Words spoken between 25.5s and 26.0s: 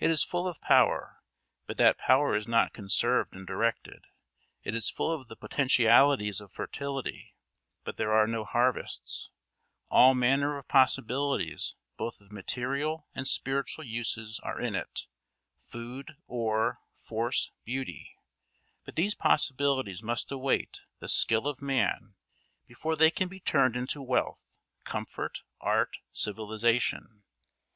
art,